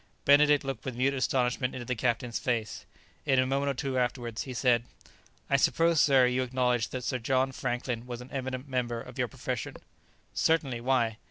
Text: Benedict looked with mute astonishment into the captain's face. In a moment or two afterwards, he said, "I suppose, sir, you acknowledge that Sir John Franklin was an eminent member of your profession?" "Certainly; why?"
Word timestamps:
Benedict 0.25 0.63
looked 0.63 0.83
with 0.83 0.95
mute 0.95 1.13
astonishment 1.13 1.75
into 1.75 1.85
the 1.85 1.93
captain's 1.93 2.39
face. 2.39 2.87
In 3.23 3.37
a 3.37 3.45
moment 3.45 3.69
or 3.69 3.73
two 3.75 3.99
afterwards, 3.99 4.41
he 4.41 4.53
said, 4.55 4.83
"I 5.47 5.57
suppose, 5.57 6.01
sir, 6.01 6.25
you 6.25 6.41
acknowledge 6.41 6.87
that 6.89 7.03
Sir 7.03 7.19
John 7.19 7.51
Franklin 7.51 8.07
was 8.07 8.19
an 8.19 8.31
eminent 8.31 8.67
member 8.67 8.99
of 8.99 9.19
your 9.19 9.27
profession?" 9.27 9.77
"Certainly; 10.33 10.81
why?" 10.81 11.19